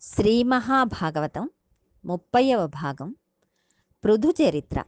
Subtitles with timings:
[0.00, 1.50] శ్రీ మహాభాగవతం
[2.04, 3.16] ముప్పైవ భాగం
[4.04, 4.82] పృథు చరిత్ర.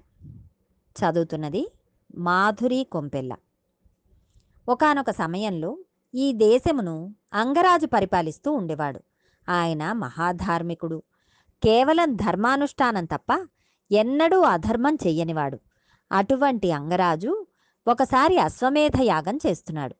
[0.99, 1.73] చదువుతున్నది
[2.17, 3.37] మాధురి కొంపెల్ల.
[4.69, 5.79] ఒకానొక సమయంలో
[6.15, 9.01] ఈ దేశమును అంగరాజు పరిపాలిస్తూ ఉండేవాడు.
[9.49, 11.03] ఆయన మహాధార్మికుడు.
[11.63, 13.47] కేవలం ధర్మానుష్ఠానం తప్ప
[13.93, 15.61] ఎన్నడూ అధర్మం చెయ్యనివాడు.
[16.13, 17.47] అటువంటి అంగరాజు
[17.89, 19.97] ఒకసారి అశ్వమేధ యాగం చేస్తున్నాడు.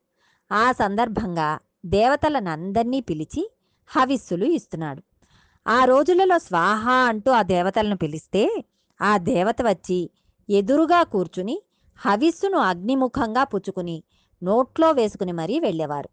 [0.53, 3.55] ఆ సందర్భంగా దేవతలనందరినీ పిలిచి
[3.89, 5.03] హవిస్సులు ఇస్తున్నాడు.
[5.67, 8.65] ఆ రోజులలో స్వాహ అంటూ ఆ దేవతలను పిలిస్తే
[9.01, 10.09] ఆ దేవత వచ్చి
[10.49, 11.63] ఎదురుగా కూర్చుని
[11.97, 14.03] హవిస్సును అగ్నిముఖంగా పుచ్చుకుని
[14.43, 16.09] నోట్లో వేసుకుని మరీ వెళ్ళేవారు.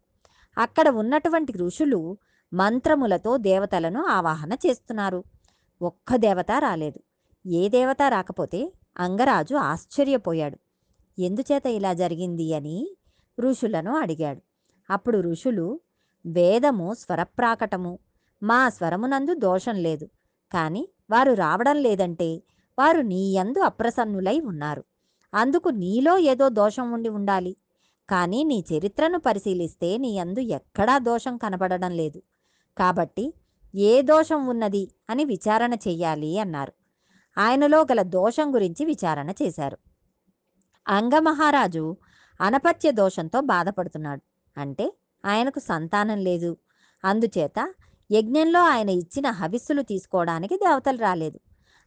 [0.57, 2.17] అక్కడ ఉన్నటువంటి ఋషులు
[2.53, 5.23] మంత్రములతో దేవతలను ఆవాహన చేస్తున్నారు.
[5.81, 6.99] ఒక్క దేవత రాలేదు.
[7.49, 10.57] ఏ దేవత రాకపోతే అంగరాజు ఆశ్చర్యపోయాడు.
[11.21, 12.97] ఎందుచేత ఇలా జరిగింది అని
[13.39, 14.41] ఋషులను అడిగాడు.
[14.89, 15.79] అప్పుడు ఋషులు
[16.27, 17.99] వేదము స్వరప్రాకటము.
[18.43, 20.09] మా స్వరమునందు దోషం లేదు.
[20.51, 22.43] కానీ వారు రావడం లేదంటే
[22.79, 24.83] వారు నీయందు అప్రసన్నులై ఉన్నారు.
[25.33, 27.57] అందుకు నీలో ఏదో దోషం ఉండి ఉండాలి.
[28.09, 32.21] కానీ నీ చరిత్రను పరిశీలిస్తే నీ యందు ఎక్కడా దోషం కనబడడం లేదు.
[32.77, 33.33] కాబట్టి
[33.75, 36.73] ఏ దోషం ఉన్నది అని విచారణ చెయ్యాలి అన్నారు.
[37.37, 39.77] ఆయనలో గల దోషం గురించి విచారణ చేశారు.
[40.87, 41.97] అంగమహారాజు
[42.41, 44.21] అనపత్య దోషంతో బాధపడుతున్నాడు.
[44.59, 44.93] అంటే
[45.27, 46.57] ఆయనకు సంతానం లేదు.
[47.05, 47.73] అందుచేత
[48.11, 51.39] యజ్ఞంలో ఆయన ఇచ్చిన హవిస్సులు తీసుకోవడానికి దేవతలు రాలేదు.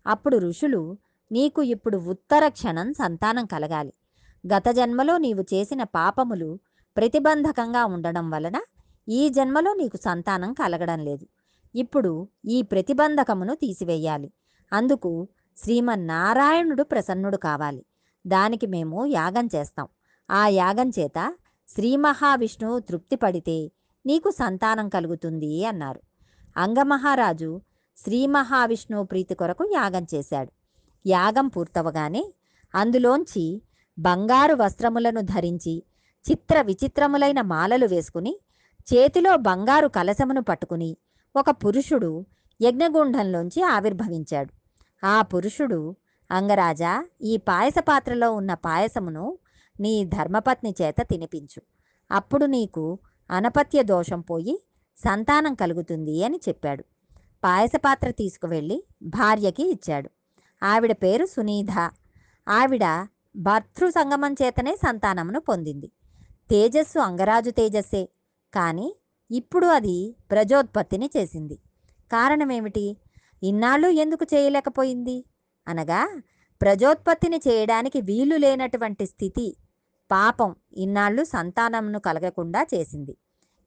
[0.06, 0.96] అప్పుడు ఋషులు
[1.33, 3.92] నీకు ఇప్పుడు ఉత్తర క్షణం సంతానం కలగాలి.
[4.46, 6.58] గత జన్మలో నీవు చేసిన పాపములు
[6.96, 8.61] ప్రతిబంధకంగా ఉండడం వలన
[9.08, 11.27] ఈ జన్మలో నీకు సంతానం కలగడం లేదు.
[11.74, 14.33] ఇప్పుడు ఈ ప్రతిబంధకమును తీసివేయాలి.
[14.72, 17.84] అందుకు శ్రీమన్నారాయణుడు ప్రసన్నుడు కావాలి.
[18.27, 19.88] దానికి మేము యాగం చేస్తాం.
[20.30, 21.34] ఆ యాగం చేత
[21.76, 23.70] శ్రీ మహావిష్ణువు తృప్తిపడితే
[24.06, 26.00] నీకు సంతానం కలుగుతుంది అన్నారు.
[26.56, 27.60] అంగమహారాజు
[28.04, 30.52] శ్రీ మహావిష్ణువు ప్రీతి కొరకు యాగం చేశాడు.
[31.06, 32.32] యాగం పూర్తవగానే
[32.74, 33.62] అందులోంచి
[33.98, 35.83] బంగారు వస్త్రములను ధరించి
[36.30, 38.40] చిత్ర విచిత్రములైన మాలలు వేసుకుని
[38.95, 40.96] చేతిలో బంగారు కలశమును పట్టుకుని
[41.36, 42.27] ఒక పురుషుడు
[42.61, 44.52] యజ్ఞగుండంలోంచి ఆవిర్భవించాడు.
[45.06, 45.96] ఆ పురుషుడు
[46.30, 49.39] అంగరాజా ఈ పాయస పాత్రలో ఉన్న పాయసమును
[49.80, 51.63] నీ ధర్మపత్ని చేత తినిపించు.
[52.11, 52.98] అప్పుడు నీకు
[53.30, 54.63] అనపత్య దోషం పోయి
[54.98, 56.85] సంతానం కలుగుతుంది అని చెప్పాడు.
[57.45, 60.11] పాయస పాత్ర తీసుకువెళ్ళి భార్యకి ఇచ్చాడు.
[60.63, 61.70] ఆవిడ పేరు సునీధ.
[62.48, 65.90] ఆవిడ భర్తృ సంగమం చేతనే సంతానమును పొందింది.
[66.51, 68.08] తేజస్సు అంగరాజు తేజస్సే
[68.55, 68.96] కానీ
[69.30, 71.55] ఇప్పుడు అది ప్రజోత్పత్తిని చేసింది.
[72.13, 72.96] కారణమేమిటి?
[73.42, 75.24] ఇన్నాళ్ళు ఎందుకు చేయలేకపోయింది?
[75.69, 76.20] అనగా
[76.63, 79.57] ప్రజోత్పత్తిని చేయడానికి వీలు లేనటువంటి స్థితి
[80.10, 83.16] పాపం ఇన్నాళ్ళు సంతానమును కలగకుండా చేసింది.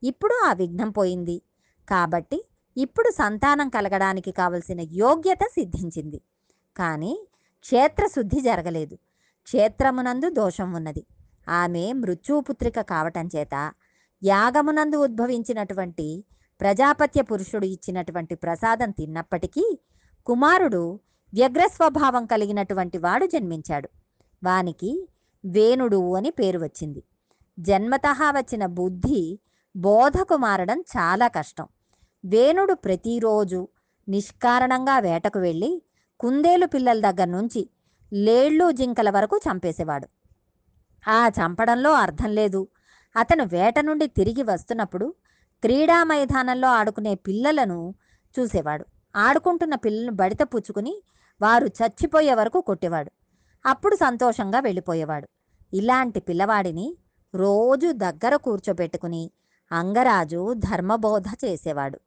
[0.04, 1.42] ఇప్పుడు ఆ విఘ్నం పోయింది.
[1.90, 2.46] కాబట్టి
[2.78, 6.22] ఇప్పుడు సంతానం కలగడానికి కావలసిన యోగ్యత సిద్ధించింది.
[6.78, 7.28] కానీ
[7.62, 8.96] క్షేత్రశుద్ధి జరగలేదు.
[9.44, 11.06] క్షేత్రమునందు దోషం ఉన్నది.
[11.50, 13.74] ఆమె మృత్యుపుత్రిక కావటం చేత
[14.24, 16.24] యాగమునందు ఉద్భవించినటువంటి
[16.62, 19.80] ప్రజాపత్య పురుషుడు ఇచ్చినటువంటి ప్రసాదం తిన్నప్పటికీ
[20.26, 21.00] కుమారుడు
[21.34, 23.90] వ్యగ్రస్వభావం కలిగినటువంటి వాడు జన్మించాడు.
[24.44, 25.08] వానికి
[25.46, 27.04] వేణుడు అని పేరు వచ్చింది.
[27.60, 29.40] జన్మతః వచ్చిన బుద్ధి
[29.76, 31.68] బోధకు మారడం చాలా కష్టం.
[32.26, 33.68] వేణుడు ప్రతిరోజు
[34.10, 35.82] నిష్కారణంగా వేటకు వెళ్ళి
[36.20, 37.70] కుందేలు పిల్లల దగ్గర నుంచి
[38.14, 40.08] లేళ్ళు జింకల వరకు చంపేసేవాడు.
[41.08, 42.68] ఆ చంపడంలో అర్థం లేదు.
[43.16, 45.16] అతను వేట నుండి తిరిగి వస్తున్నప్పుడు
[45.62, 47.96] క్రీడా మైదానంలో ఆడుకునే పిల్లలను
[48.40, 48.86] చూసేవాడు.
[49.16, 51.04] ఆడుకుంటున్న పిల్లలను బడిత పుచ్చుకుని
[51.42, 53.12] వారు చచ్చిపోయే వరకు కొట్టేవాడు.
[53.66, 55.28] అప్పుడు సంతోషంగా వెళ్ళిపోయేవాడు.
[55.74, 56.98] ఇలాంటి పిల్లవాడిని
[57.36, 59.32] రోజు దగ్గర కూర్చోబెట్టుకుని
[59.72, 62.00] అంగరాజు ధర్మబోధ చేసేవాడు.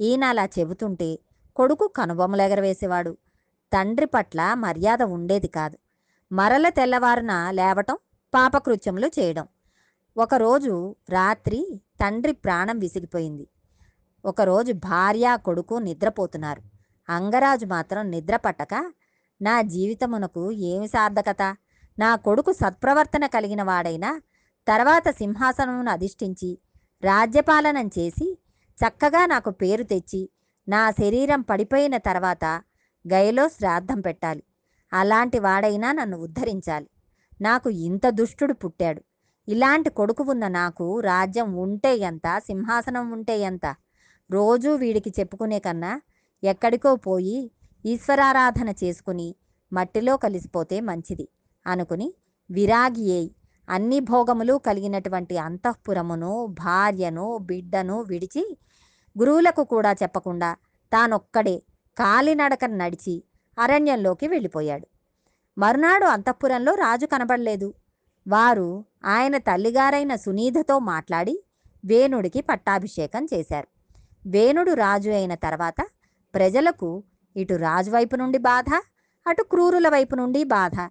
[0.00, 1.18] ఈయన అలా చెబుతుంటే
[1.56, 3.16] కొడుకు కనుబొమ్మలెగరవేసేవాడు
[3.72, 5.78] తండ్రి పట్ల మర్యాద ఉండేది కాదు.
[6.32, 7.98] మరల తెల్లవారున లేవటం
[8.34, 9.48] పాపకృత్యములు చేయడం.
[10.16, 13.46] ఒకరోజు రాత్రి తండ్రి ప్రాణం విసిగిపోయింది.
[14.24, 16.62] ఒకరోజు భార్య కొడుకు నిద్రపోతున్నారు.
[17.12, 18.92] అంగరాజు మాత్రం నిద్ర పట్టక
[19.40, 21.42] నా జీవితమునకు ఏమి సార్థకత?
[21.98, 24.20] నా కొడుకు సత్ప్రవర్తన కలిగిన వాడైనా
[24.68, 26.58] తర్వాత సింహాసనమును అధిష్ఠించి
[27.02, 28.38] రాజ్యపాలనం చేసి
[28.78, 30.30] చక్కగా నాకు పేరు తెచ్చి
[30.68, 32.44] నా శరీరం పడిపోయిన తర్వాత
[33.04, 34.42] గయలో శ్రాద్ధం పెట్టాలి.
[34.92, 36.88] అలాంటి వాడైనా నన్ను ఉద్ధరించాలి.
[37.40, 39.02] నాకు ఇంత దుష్టుడు పుట్టాడు.
[39.48, 43.76] ఇలాంటి కొడుకు ఉన్న నాకు రాజ్యం ఉంటే ఎంత సింహాసనం ఉంటే ఎంత?
[44.30, 46.00] రోజూ వీడికి చెప్పుకునే కన్నా
[46.42, 47.50] ఎక్కడికో పోయి
[47.86, 49.34] ఈశ్వరారాధన చేసుకుని
[49.72, 51.28] మట్టిలో కలిసిపోతే మంచిది
[51.66, 52.14] అనుకుని
[52.50, 53.34] విరాగి అయి
[53.68, 58.58] అన్ని భోగములు కలిగినటువంటి అంతఃపురమును భార్యను బిడ్డను విడిచి
[59.18, 60.56] గురువులకు కూడా చెప్పకుండా
[60.92, 61.62] తానొక్కడే
[61.98, 63.24] కాలినడకను నడిచి
[63.58, 64.86] అరణ్యంలోకి వెళ్ళిపోయాడు.
[65.58, 67.74] మరునాడు అంతఃపురంలో రాజు కనబడలేదు.
[68.28, 71.44] వారు ఆయన తల్లిగారైన సునీధతో మాట్లాడి
[71.84, 73.68] వేణుడికి పట్టాభిషేకం చేశారు.
[74.26, 75.86] వేణుడు రాజు అయిన తర్వాత
[76.34, 77.04] ప్రజలకు
[77.36, 78.64] ఇటు రాజు వైపు నుండి బాధ
[79.26, 80.88] అటు క్రూరుల వైపు నుండి బాధ.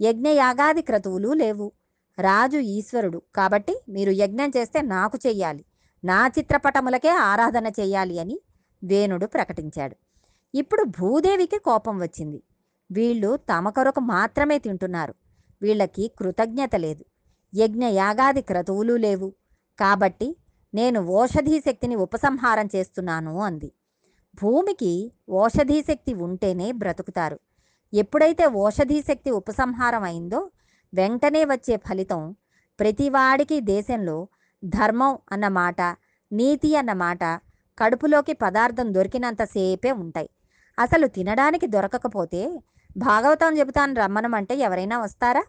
[0.00, 1.72] యజ్ఞయాగాది క్రతువులు లేవు.
[2.20, 3.22] రాజు ఈశ్వరుడు.
[3.34, 5.64] కాబట్టి మీరు యజ్ఞం చేస్తే నాకు చెయ్యాలి.
[6.04, 8.40] నా చిత్రపటములకే ఆరాధన చెయ్యాలి అని
[8.84, 9.96] వేణుడు ప్రకటించాడు.
[10.54, 12.42] ఇప్పుడు భూదేవికి కోపం వచ్చింది.
[12.92, 15.14] వీళ్ళు తమ కొరకు మాత్రమే తింటున్నారు.
[15.62, 17.04] వీళ్ళకి కృతజ్ఞత లేదు.
[17.54, 19.32] యజ్ఞయాగాది క్రతువులు లేవు.
[19.78, 20.36] కాబట్టి
[20.74, 23.72] నేను ఓషధీ శక్తిని ఉపసంహారం చేస్తున్నాను అంది.
[24.34, 27.38] భూమికి ఓషధీ శక్తి ఉంటేనే బ్రతుకుతారు.
[27.94, 30.50] ఎప్పుడైతే ఓషధీ శక్తి ఉపసంహారం అయిందో
[30.94, 32.36] వెంటనే వచ్చే ఫలితం
[32.80, 34.28] ప్రతివాడికి దేశంలో
[34.64, 35.80] ధర్మం అన్న మాట
[36.32, 37.24] నీతి అన్న మాట
[37.78, 40.30] కడుపులోకి పదార్థం దొరికినంతసేపే ఉంటాయి.
[40.78, 42.62] అసలు తినడానికి దొరకకపోతే
[42.96, 45.42] భాగవతం చెబుతాను రమ్మనమంటే ఎవరైనా వస్తారా?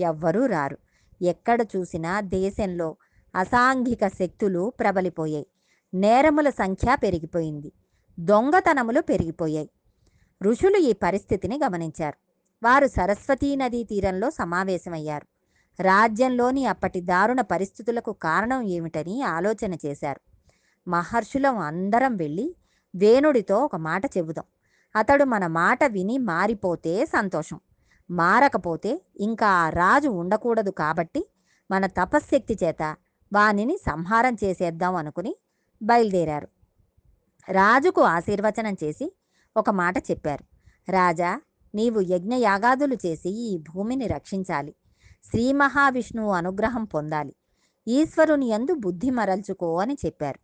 [0.00, 0.78] ఎవ్వరూ రారు.
[1.22, 2.96] ఎక్కడ చూసినా దేశంలో
[3.34, 5.46] అసాంఘిక శక్తులు ప్రబలిపోయాయి.
[5.94, 7.72] నేరముల సంఖ్య పెరిగిపోయింది.
[8.18, 9.70] దొంగతనములు పెరిగిపోయాయి.
[10.42, 12.16] ఋషులు ఈ పరిస్థితిని గమనించారు.
[12.62, 15.26] వారు సరస్వతీ నదీ తీరంలో సమావేశమయ్యారు.
[15.82, 20.20] రాజ్యంలోని అప్పటి దారుణ పరిస్థితులకు కారణం ఏమిటని ఆలోచన చేశారు.
[20.88, 22.56] మహర్షులం అందరం వెళ్ళి
[22.96, 24.44] వేణుడితో ఒక మాట చెబుదాం.
[24.96, 27.60] అతడు మన మాట విని మారిపోతే సంతోషం.
[28.10, 31.30] మారకపోతే ఇంకా ఆ రాజు ఉండకూడదు కాబట్టి
[31.70, 32.96] మన తపశ్శక్తి చేత
[33.32, 35.36] వానిని సంహారం చేసేద్దాం అనుకుని
[35.82, 36.48] బయలుదేరారు.
[37.50, 39.12] రాజుకు ఆశీర్వచనం చేసి
[39.56, 40.44] ఒక మాట చెప్పారు.
[40.90, 41.40] రాజా
[41.74, 44.74] నీవు యజ్ఞయాగాదులు చేసి ఈ భూమిని రక్షించాలి.
[45.30, 47.34] శ్రీ మహావిష్ణువు అనుగ్రహం పొందాలి.
[47.88, 50.38] ఈశ్వరుని యందు బుద్ధి మరల్చుకో అని చెప్పారు.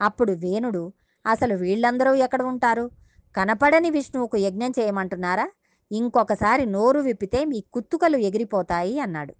[0.00, 0.92] అప్పుడు వేణుడు
[1.26, 2.90] అసలు వీళ్ళందరూ ఎక్కడ ఉంటారు?
[3.36, 5.50] కనపడని విష్ణువుకు యజ్ఞం చేయమంటున్నారా?
[5.92, 9.34] ఇంకొకసారి నోరు విప్పితే మీ కుత్తుకలు ఎగిరిపోతాయి అన్నాడు.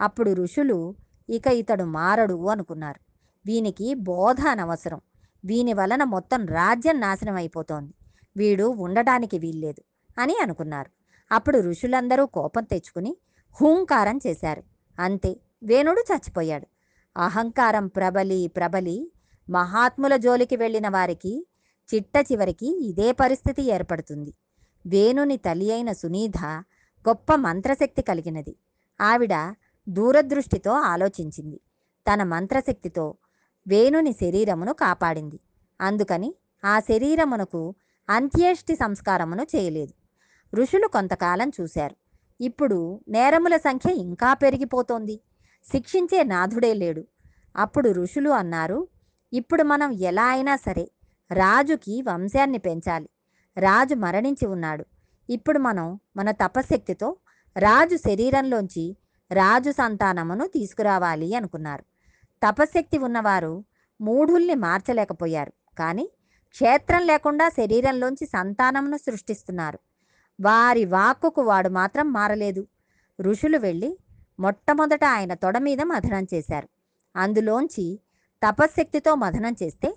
[0.00, 0.94] అప్పుడు ఋషులు
[1.28, 3.00] ఇక ఇతడు మారడు అనుకున్నారు.
[3.46, 5.00] వీనికి బోధ అనవసరం.
[5.44, 7.94] వీని వలన మొత్తం రాజ్యం నాశనం అయిపోతోంది.
[8.36, 9.82] వీడు ఉండటానికి వీల్లేదు
[10.20, 10.90] అని అనుకున్నారు.
[11.34, 13.16] అప్పుడు ఋషులందరూ కోపం తెచ్చుకుని
[13.60, 14.62] హూంకారం చేశారు.
[14.98, 16.66] అంతే వేణుడు చచ్చిపోయాడు.
[17.16, 19.12] అహంకారం ప్రబలి ప్రబలి
[19.50, 21.46] మహాత్ముల జోలికి వెళ్ళిన వారికి
[21.94, 24.34] చిట్ట చివరికి ఇదే పరిస్థితి ఏర్పడుతుంది.
[24.86, 26.38] వేణుని తల్లి అయిన సునీధ
[27.08, 28.56] గొప్ప మంత్రశక్తి కలిగినది.
[29.00, 29.54] ఆవిడ
[29.88, 31.60] దూరదృష్టితో ఆలోచించింది.
[32.12, 33.14] తన మంత్రశక్తితో
[33.68, 35.40] వేణుని శరీరమును కాపాడింది.
[35.80, 37.74] అందుకని ఆ శరీరమునకు
[38.10, 39.92] అంత్యేష్టి సంస్కారమును చేయలేదు.
[40.56, 41.96] ఋషులు కొంతకాలం చూశారు.
[42.40, 45.20] ఇప్పుడు నేరముల సంఖ్య ఇంకా పెరిగిపోతోంది.
[45.72, 47.04] శిక్షించే నాథుడే లేడు.
[47.56, 48.88] అప్పుడు ఋషులు అన్నారు
[49.32, 50.90] ఇప్పుడు మనం ఎలా అయినా సరే
[51.32, 53.08] రాజుకి వంశాన్ని పెంచాలి.
[53.58, 54.86] రాజు మరణించి ఉన్నాడు.
[55.30, 57.16] ఇప్పుడు మనం మన తపశక్తితో
[57.58, 58.96] రాజు శరీరంలోంచి
[59.32, 61.84] రాజు సంతానమును తీసుకురావాలి అనుకున్నారు.
[62.46, 63.64] తపశక్తి ఉన్నవారు
[64.00, 65.52] మూఢుల్ని మార్చలేకపోయారు.
[65.78, 66.10] కానీ
[66.50, 69.78] క్షేత్రం లేకుండా శరీరంలోంచి సంతానమును సృష్టిస్తున్నారు.
[70.40, 72.66] వారి వాక్కుకు వాడు మాత్రం మారలేదు.
[73.20, 73.98] ఋషులు వెళ్ళి
[74.40, 76.68] మొట్టమొదట ఆయన తొడ మీద మథనం చేశారు.
[77.16, 78.00] అందులోంచి
[78.46, 79.96] తపశ్శక్తితో మథనం చేస్తే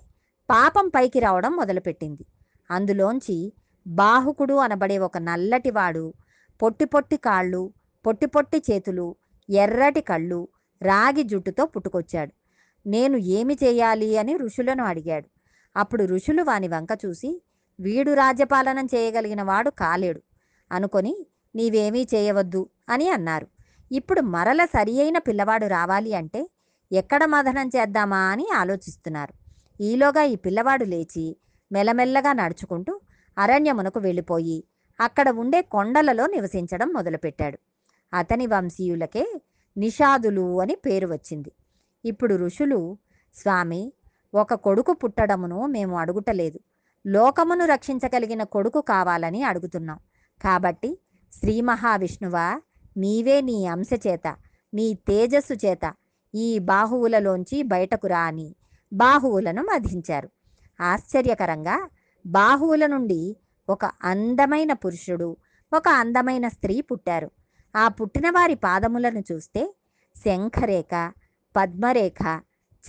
[0.50, 2.26] పాపం పైకి రావడం మొదలుపెట్టింది.
[2.70, 3.52] అందులోంచి
[3.86, 6.14] బాహుకుడు అనబడే ఒక నల్లటివాడు
[6.62, 7.72] పొట్టి పొట్టి కాళ్ళు
[8.06, 9.16] పొట్టి పొట్టి చేతులు
[9.50, 10.48] ఎర్రటి కళ్ళు
[10.82, 12.32] రాగి జుట్టుతో పుట్టుకొచ్చాడు.
[12.88, 15.26] నేను ఏమి చేయాలి అని ఋషులను అడిగాడు.
[15.76, 17.42] అప్పుడు ఋషులు వాని వంక చూసి
[17.80, 20.22] వీడు రాజ్యపాలనం చేయగలిగిన వాడు కాలేడు.
[20.72, 23.46] అనుకొని నీవేమీ చేయవద్దు అని అన్నారు.
[23.92, 26.50] ఇప్పుడు మరల సరి అయిన పిల్లవాడు రావాలి అంటే
[26.92, 29.34] ఎక్కడ మదనం చేద్దామా అని ఆలోచిస్తున్నారు.
[29.80, 31.36] ఈలోగా ఈ పిల్లవాడు లేచి
[31.72, 33.00] మెల్లమెల్లగా నడుచుకుంటూ
[33.38, 34.64] అరణ్యమునకు వెళ్ళిపోయి
[35.00, 37.58] అక్కడ ఉండే కొండలలో నివసించడం మొదలుపెట్టాడు.
[38.14, 39.40] అతని వంశీయులకే
[39.76, 41.52] నిషాదులు అని పేరు వచ్చింది.
[42.04, 42.98] ఇప్పుడు ఋషులు
[43.36, 43.92] స్వామి
[44.34, 46.60] ఒక కొడుకు పుట్టడమును మేము అడుగుటలేదు.
[47.06, 49.98] లోకమును రక్షించగలిగిన కొడుకు కావాలని అడుగుతున్నాం.
[50.42, 50.98] కాబట్టి
[51.32, 52.60] శ్రీ మహావిష్ణువా
[52.96, 54.36] నీవే నీ అంశ చేత
[54.74, 55.94] నీ తేజస్సు చేత
[56.34, 58.54] ఈ బాహువులలోంచి బయటకు రాని
[58.92, 60.28] బాహువులను మధించారు.
[60.80, 61.88] ఆశ్చర్యకరంగా
[62.26, 63.36] బాహువుల నుండి
[63.68, 65.36] ఒక అందమైన పురుషుడు
[65.72, 67.30] ఒక అందమైన స్త్రీ పుట్టారు.
[67.76, 69.74] ఆ పుట్టిన వారి పాదములను చూస్తే
[70.24, 71.12] శంఖరేఖ
[71.56, 72.40] పద్మరేఖ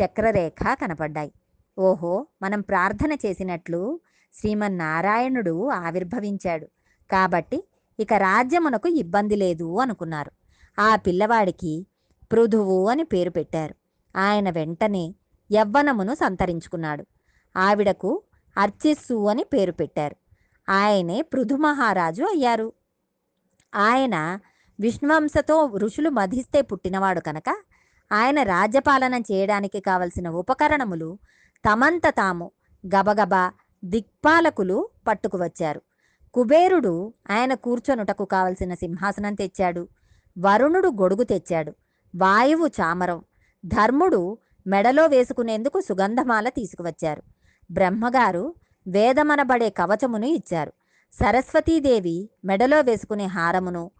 [0.03, 1.31] చక్రరేఖ కనపడ్డాయి.
[1.79, 3.99] ఓహో మనం ప్రార్థన చేసినట్లు
[4.33, 6.65] శ్రీమన్నారాయణుడు ఆవిర్భవించాడు.
[7.11, 7.63] కాబట్టి
[7.99, 10.31] ఇక రాజ్యమునకు ఇబ్బంది లేదు అనుకున్నారు.
[10.79, 11.87] ఆ పిల్లవాడికి
[12.31, 13.75] పృథువు అని పేరు పెట్టారు.
[14.15, 15.15] ఆయన వెంటనే
[15.51, 17.05] యవ్వనమును సంతరించుకున్నాడు.
[17.57, 18.21] ఆవిడకు
[18.57, 20.15] అర్చిస్సు అని పేరు పెట్టారు.
[20.69, 22.73] ఆయనే పృథు మహారాజు అయ్యారు.
[23.75, 24.39] ఆయన
[24.79, 27.55] విష్ణువంశతో ఋషులు మధిస్తే పుట్టినవాడు కనుక
[28.11, 31.17] ఆయన రాజ్యపాలన చేయడానికి కావలసిన ఉపకరణములు
[31.69, 32.51] తమంత తాము
[32.85, 33.51] గబగబా
[33.83, 35.81] దిక్పాలకులు పట్టుకువచ్చారు
[36.33, 39.87] కుబేరుడు ఆయన కూర్చొనుటకు కావలసిన సింహాసనం తెచ్చాడు.
[40.39, 41.73] వరుణుడు గొడుగు తెచ్చాడు.
[42.15, 43.23] వాయువు చామరం.
[43.65, 47.23] ధర్ముడు మెడలో వేసుకునేందుకు సుగంధమాల తీసుకువచ్చారు.
[47.71, 48.53] బ్రహ్మగారు
[48.87, 50.73] వేదమనబడే కవచమును ఇచ్చారు.
[51.13, 53.91] సరస్వతీదేవి మెడలో వేసుకునే హారమును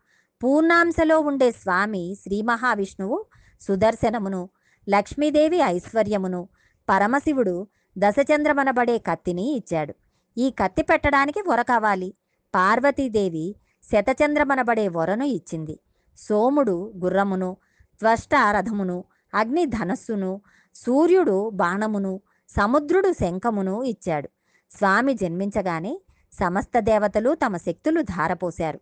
[0.44, 3.26] పూర్ణాంశలో ఉండే స్వామి శ్రీ మహావిష్ణువు
[3.62, 4.50] సుదర్శనమును
[4.90, 6.50] లక్ష్మీదేవి ఐశ్వర్యమును
[6.90, 7.68] పరమశివుడు
[7.98, 9.94] దశచంద్రమనబడే కత్తిని ఇచ్చాడు.
[10.38, 12.14] ఈ కత్తి పెట్టడానికి వర కావాలి?
[12.56, 13.56] పార్వతీదేవి
[13.92, 15.80] శతచంద్రమనబడే వరను ఇచ్చింది.
[16.18, 17.58] సోముడు గుర్రమును
[18.00, 19.04] త్వష్ట రథమును
[19.34, 20.42] అగ్ని ధనస్సును
[20.76, 24.30] సూర్యుడు బాణమును సముద్రుడు శంఖమును ఇచ్చాడు.
[24.78, 26.02] స్వామి జన్మించగానే
[26.34, 28.80] సమస్త దేవతలు తమ శక్తులు ధారపోశారు.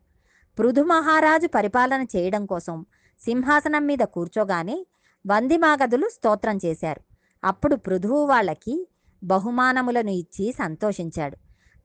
[0.58, 2.86] పృథు మహారాజు పరిపాలన చేయడం కోసం
[3.26, 4.86] సింహాసనం మీద కూర్చోగానే
[5.26, 7.02] వందిమాగదులు స్తోత్రం చేశారు.
[7.44, 8.88] అప్పుడు పృథువు వాళ్ళకి
[9.24, 11.38] బహుమానములను ఇచ్చి సంతోషించాడు.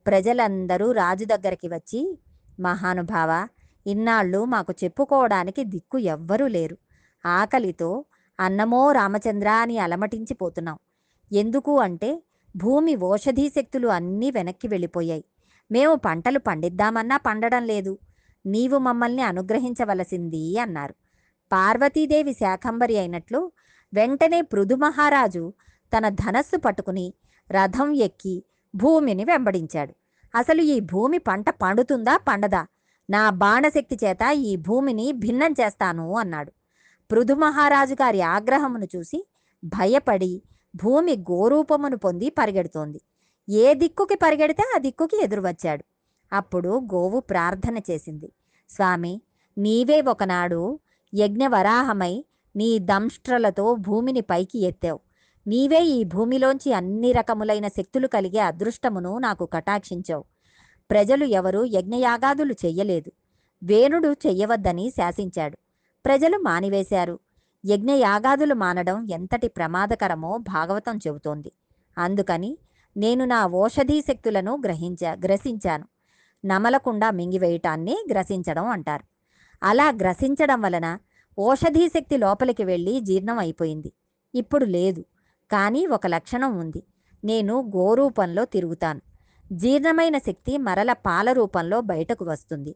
[0.07, 2.19] ప్రజలందరూ రాజు దగ్గరికి వచ్చి
[2.59, 3.47] మహానుభావ
[3.87, 6.77] ఇన్నాళ్ళు మాకు చెప్పుకోవడానికి దిక్కు ఎవ్వరూ లేరు.
[7.25, 8.05] ఆకలితో
[8.39, 10.77] అన్నమో రామచంద్ర అని అలమటించిపోతున్నాం
[11.31, 12.23] ఎందుకు అంటే
[12.55, 15.23] భూమి ఓషధీ శక్తులు అన్నీ వెనక్కి వెళ్ళిపోయాయి.
[15.71, 17.97] మేము పంటలు పండిద్దామన్నా పండడం లేదు.
[18.45, 20.95] నీవు మమ్మల్ని అనుగ్రహించవలసింది అన్నారు.
[21.51, 23.51] పార్వతీదేవి శాకంబరి అయినట్లు
[23.93, 25.53] వెంటనే పృథు మహారాజు
[25.97, 27.13] తన ధనస్సు పట్టుకుని
[27.51, 28.43] రథం ఎక్కి
[28.75, 29.93] భూమిని వెంబడించాడు.
[30.35, 32.67] అసలు ఈ భూమి పంట పండుతుందా పండదా?
[33.09, 36.51] నా బాణశక్తి చేత ఈ భూమిని భిన్నం చేస్తాను అన్నాడు.
[37.11, 39.27] పృథు మహారాజు గారి ఆగ్రహమును చూసి
[39.63, 40.41] భయపడి
[40.75, 43.01] భూమి గోరూపమును పొంది పరిగెడుతోంది.
[43.49, 45.83] ఏ దిక్కుకి పరిగెడితే ఆ దిక్కుకి ఎదురు వచ్చాడు
[46.33, 48.31] అప్పుడు గోవు ప్రార్థన చేసింది.
[48.69, 49.21] స్వామి
[49.57, 50.79] నీవే ఒకనాడు
[51.13, 54.99] యజ్ఞవరాహమై నీ దంష్ట్రలతో భూమిని పైకి ఎత్తావు.
[55.47, 60.23] నీవే ఈ భూమిలోంచి అన్ని రకములైన శక్తులు కలిగే అదృష్టమును నాకు కటాక్షించావు.
[60.91, 63.11] ప్రజలు ఎవరూ యజ్ఞయాగాదులు చెయ్యలేదు.
[63.63, 65.57] వేణుడు చెయ్యవద్దని శాసించాడు.
[66.05, 67.19] ప్రజలు మానివేశారు.
[67.65, 71.51] యజ్ఞయాగాదులు మానడం ఎంతటి ప్రమాదకరమో భాగవతం చెబుతోంది.
[71.97, 72.57] అందుకని
[72.97, 75.85] నేను నా ఓషధీ శక్తులను గ్రహించా గ్రసించాను.
[76.45, 79.03] నమలకుండా మింగివేయటాన్ని గ్రసించడం అంటారు.
[79.63, 80.97] అలా గ్రసించడం వలన
[81.39, 83.91] ఓషధీ శక్తి లోపలికి వెళ్ళి జీర్ణం అయిపోయింది.
[84.35, 85.01] ఇప్పుడు లేదు.
[85.51, 86.83] కానీ ఒక లక్షణం ఉంది.
[87.23, 89.01] నేను గోరూపంలో తిరుగుతాను.
[89.51, 92.75] జీర్ణమైన శక్తి మరల పాల రూపంలో బయటకు వస్తుంది.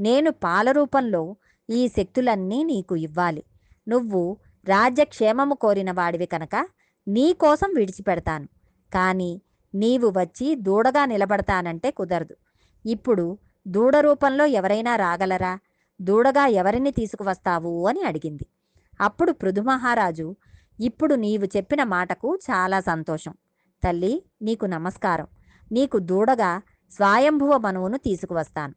[0.00, 1.36] నేను పాల రూపంలో
[1.70, 3.44] ఈ శక్తులన్నీ నీకు ఇవ్వాలి.
[3.88, 6.68] నువ్వు రాజ్యక్షేమము కోరిన వాడివి కనుక
[7.08, 8.44] నీకోసం విడిచిపెడతాను.
[8.94, 9.42] కానీ
[9.74, 12.36] నీవు వచ్చి దూడగా నిలబడతానంటే కుదరదు.
[12.86, 15.58] ఇప్పుడు దూడ రూపంలో ఎవరైనా రాగలరా?
[16.00, 17.88] దూడగా ఎవరిని తీసుకువస్తావు?
[17.88, 18.46] అని అడిగింది.
[19.00, 20.36] అప్పుడు పృథుమహారాజు
[20.80, 23.34] ఇప్పుడు నీవు చెప్పిన మాటకు చాలా సంతోషం.
[23.84, 25.26] తల్లి నీకు నమస్కారం.
[25.72, 28.74] నీకు దూడగా స్వయంభువ మనువును తీసుకువస్తాను.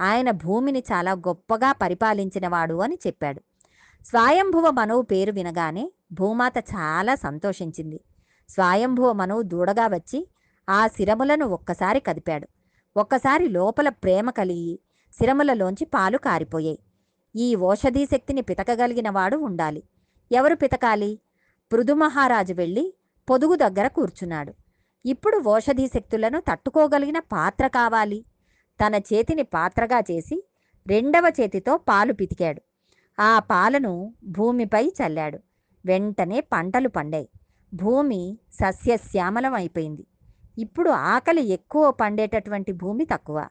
[0.00, 3.40] ఆయన భూమిని చాలా గొప్పగా పరిపాలించినవాడు అని చెప్పాడు.
[4.06, 8.00] స్వయంభువ మనువు పేరు వినగానే భూమాత చాలా సంతోషించింది.
[8.48, 10.28] స్వయంభువ మనువు దూడగా వచ్చి
[10.70, 12.48] ఆ శిరములను ఒక్కసారి కదిపాడు.
[12.96, 14.78] ఒక్కసారి లోపల ప్రేమ కలిగి
[15.12, 16.78] శిరములలోంచి పాలు కారిపోయాయి.
[17.36, 19.82] ఈ ఓషధీ శక్తిని పితకగలిగిన వాడు ఉండాలి.
[20.32, 21.20] ఎవరు పితకాలి?
[21.72, 22.94] పృథు మహారాజు వెళ్ళి
[23.30, 24.54] పొదుగు దగ్గర కూర్చున్నాడు.
[25.06, 28.24] ఇప్పుడు ఓషధీ శక్తులను తట్టుకోగలిగిన పాత్ర కావాలి.
[28.86, 30.44] తన చేతిని పాత్రగా చేసి
[30.86, 32.62] రెండవ చేతితో పాలు పితికాడు.
[33.20, 35.38] ఆ పాలను భూమిపై చల్లాడు.
[35.86, 37.28] వెంటనే పంటలు పండాయి.
[37.74, 40.06] భూమి సస్యశ్యామలం అయిపోయింది.
[40.58, 43.48] ఇప్పుడు ఆకలి ఎక్కువ పండేటటువంటి భూమి తక్కువ.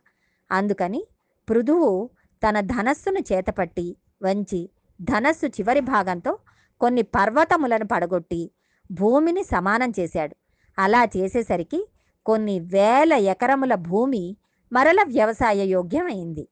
[0.52, 1.08] అందుకని
[1.50, 2.10] పృథువు
[2.48, 4.70] తన ధనస్సును చేతపట్టి వంచి
[5.02, 6.38] ధనస్సు చివరి భాగంతో
[6.82, 8.52] కొన్ని పర్వతములను పడగొట్టి
[8.92, 10.36] భూమిని సమానం చేశాడు.
[10.80, 11.90] అలా చేసేసరికి
[12.26, 14.38] కొన్ని వేల ఎకరముల భూమి
[14.74, 16.48] మరల వ్యవసాయ యోగ్యమైంది.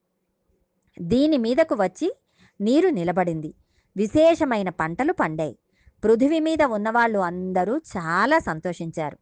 [1.02, 2.18] దీని మీదకు వచ్చి
[2.62, 3.54] నీరు నిలబడింది.
[3.98, 5.58] విశేషమైన పంటలు పండాయి.
[6.04, 9.18] పృథివీ మీద ఉన్నవాళ్ళు అందరూ చాలా సంతోషించారు.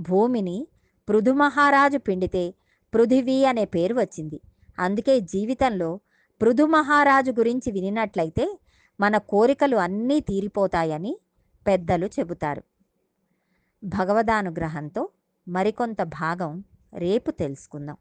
[0.00, 0.68] భూమిని
[1.08, 2.54] పృథు మహారాజు పిండితే
[2.94, 4.40] పృథివీ అనే పేరు వచ్చింది.
[4.78, 6.00] అందుకే జీవితంలో
[6.42, 8.58] పృథు మహారాజు గురించి వినినట్లయితే
[9.00, 11.18] మన కోరికలు అన్నీ తీరిపోతాయని
[11.66, 12.62] పెద్దలు చెబుతారు.
[13.84, 15.08] భగవదానుగ్రహంతో
[15.48, 17.96] మరికొంత భాగం రేపు తెలుసుకుందాం.